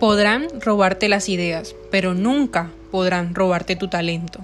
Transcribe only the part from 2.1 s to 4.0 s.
nunca podrán robarte tu